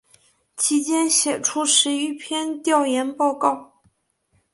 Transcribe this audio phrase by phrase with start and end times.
[0.57, 3.83] 其间写出十余篇调研报告。